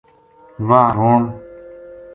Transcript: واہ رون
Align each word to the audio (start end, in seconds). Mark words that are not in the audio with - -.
واہ 0.67 0.89
رون 0.97 1.23